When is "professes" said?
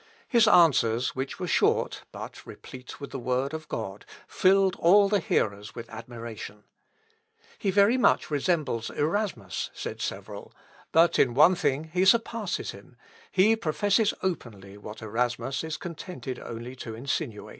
13.55-14.11